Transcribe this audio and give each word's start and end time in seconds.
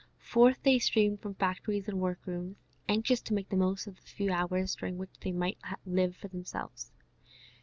Forth 0.17 0.57
they 0.63 0.79
streamed 0.79 1.19
from 1.19 1.35
factories 1.35 1.87
and 1.87 1.99
workrooms, 1.99 2.57
anxious 2.89 3.21
to 3.21 3.35
make 3.35 3.49
the 3.49 3.55
most 3.55 3.85
of 3.85 3.97
the 3.97 4.01
few 4.01 4.31
hours 4.31 4.73
during 4.75 4.97
which 4.97 5.11
they 5.21 5.31
might 5.31 5.59
live 5.85 6.15
for 6.15 6.27
themselves. 6.27 6.91